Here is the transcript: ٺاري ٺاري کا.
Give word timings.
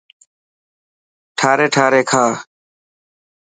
ٺاري 1.37 1.67
ٺاري 1.75 2.01
کا. 2.09 2.23